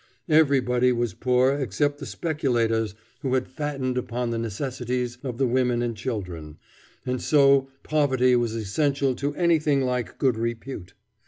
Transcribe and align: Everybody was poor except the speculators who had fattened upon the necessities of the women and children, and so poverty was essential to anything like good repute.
Everybody 0.29 0.91
was 0.91 1.13
poor 1.13 1.51
except 1.53 1.99
the 1.99 2.07
speculators 2.07 2.95
who 3.19 3.35
had 3.35 3.47
fattened 3.47 3.99
upon 3.99 4.31
the 4.31 4.39
necessities 4.39 5.19
of 5.21 5.37
the 5.37 5.45
women 5.45 5.83
and 5.83 5.95
children, 5.95 6.57
and 7.05 7.21
so 7.21 7.69
poverty 7.83 8.35
was 8.35 8.55
essential 8.55 9.13
to 9.13 9.35
anything 9.35 9.81
like 9.83 10.17
good 10.17 10.37
repute. 10.37 10.95